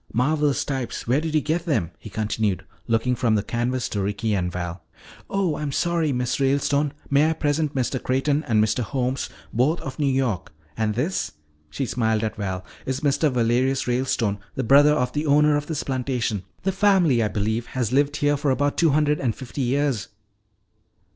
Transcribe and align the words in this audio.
Marvelous 0.13 0.65
types, 0.65 1.05
where 1.07 1.21
did 1.21 1.35
you 1.35 1.41
get 1.41 1.67
them?" 1.67 1.91
he 1.99 2.09
continued, 2.09 2.65
looking 2.87 3.13
from 3.15 3.35
the 3.35 3.43
canvas 3.43 3.87
to 3.89 4.01
Ricky 4.01 4.33
and 4.33 4.51
Val. 4.51 4.81
"Oh, 5.29 5.53
I 5.53 5.61
am 5.61 5.71
sorry. 5.71 6.11
Miss 6.11 6.39
Ralestone, 6.39 6.91
may 7.11 7.29
I 7.29 7.33
present 7.33 7.75
Mr. 7.75 8.01
Creighton, 8.01 8.43
and 8.45 8.63
Mr. 8.63 8.79
Holmes, 8.81 9.29
both 9.53 9.79
of 9.81 9.99
New 9.99 10.11
York. 10.11 10.51
And 10.75 10.95
this," 10.95 11.33
she 11.69 11.85
smiled 11.85 12.23
at 12.23 12.35
Val, 12.35 12.65
"is 12.87 13.01
Mr. 13.01 13.31
Valerius 13.31 13.87
Ralestone, 13.87 14.39
the 14.55 14.63
brother 14.63 14.93
of 14.95 15.13
the 15.13 15.27
owner 15.27 15.55
of 15.55 15.67
this 15.67 15.83
plantation. 15.83 16.45
The 16.63 16.71
family, 16.71 17.21
I 17.21 17.27
believe, 17.27 17.67
has 17.77 17.91
lived 17.91 18.15
here 18.17 18.37
for 18.37 18.49
about 18.49 18.77
two 18.77 18.89
hundred 18.89 19.19
and 19.19 19.35
fifty 19.35 19.61
years." 19.61 20.07